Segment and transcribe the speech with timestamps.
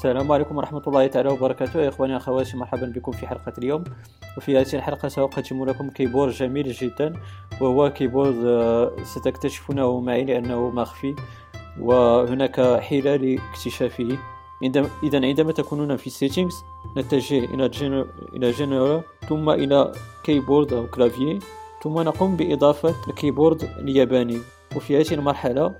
[0.00, 1.80] السلام عليكم ورحمة الله تعالى وبركاته.
[1.80, 3.84] يا إخواني أخواتي مرحبا بكم في حلقة اليوم.
[4.36, 7.12] وفي هذه الحلقة سأقدم لكم keyboard جميل جدا
[7.60, 11.14] وهو keyboard آه، ستكتشفونه معي لأنه مخفي
[11.80, 14.18] وهناك حيلة لاكتشافه.
[15.02, 16.54] إذا عندما تكونون في settings
[16.96, 17.66] نتجه إلى
[18.36, 19.92] إلى جنرال ثم إلى
[20.24, 21.38] keyboard أو clavier
[21.82, 24.38] ثم نقوم بإضافة ال keyboard الياباني.
[24.76, 25.74] وفي هذه المرحلة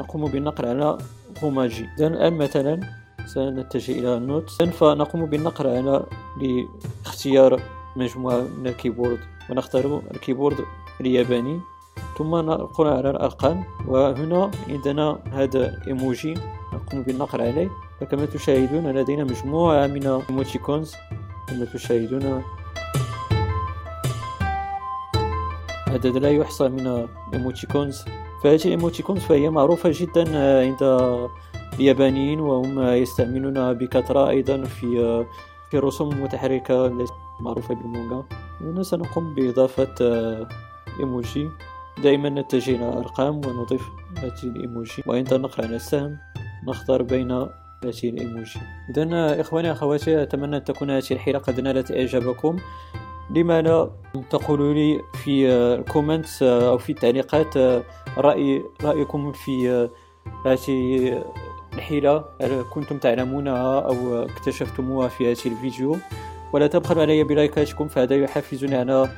[0.00, 0.98] نقوم بالنقر على
[1.44, 4.50] romaji إذا الآن مثلا سنتجه إلى ال note.
[4.50, 6.06] فنقوم بالنقر على
[7.04, 7.60] لاختيار
[7.96, 9.18] مجموعة من ال keyboard
[9.50, 10.56] ونختار ال keyboard
[11.00, 11.60] الياباني.
[12.18, 16.34] ثم نقول على الأرقام وهنا عندنا هذا إيموجي
[16.72, 17.70] نقوم بالنقر عليه.
[18.00, 20.94] فكما تشاهدون لدينا مجموعة من ال emoticons
[21.48, 22.42] كما تشاهدون.
[25.86, 28.04] عدد لا يحصى من ال emoticons
[28.42, 30.24] فهذه ال emoticons فهي معروفة جدا
[30.66, 30.82] عند
[31.74, 35.24] اليابانيين وهم يستعملونها بكثرة أيضا في
[35.70, 38.24] في الرسوم المتحركة التي معروفة بالمونغا
[38.60, 39.94] هنا سنقوم بإضافة
[41.00, 41.48] إيموجي.
[42.02, 43.82] دائما نتجه إلى أرقام ونضيف
[44.18, 45.02] هذه الإيموجي.
[45.06, 46.18] وعند النقر على السهم
[46.68, 48.60] نختار بين هذه الإيموجي.
[48.90, 52.56] إذا إخواني أخواتي أتمنى أن تكون هذه الحلقة قد نالت إعجابكم.
[53.30, 53.90] لما لا
[54.30, 57.56] تقولوا لي في ال comments أو في التعليقات
[58.18, 59.88] رأي رأيكم في
[60.46, 61.24] هذه
[61.74, 62.24] الحيلة
[62.74, 65.96] كنتم تعلمونها أو اكتشفتموها في هذه الفيديو.
[66.52, 69.08] ولا تبخلوا علي ب likeاتكم فهذا يحفزني على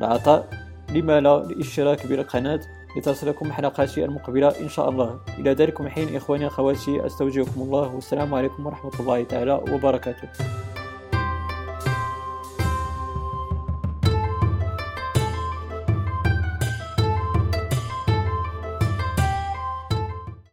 [0.00, 0.48] العطاء.
[0.94, 2.60] لما لا؟ الاشتراك بالقناة
[2.96, 5.20] لتصلكم حلقاتي المقبلة إن شاء الله.
[5.38, 7.94] إلى ذلك الحين إخواني أخواتي أستودعكم الله.
[7.94, 10.28] والسلام عليكم ورحمة الله تعالى وبركاته.